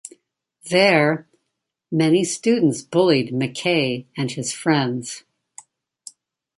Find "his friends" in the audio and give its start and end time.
4.31-5.23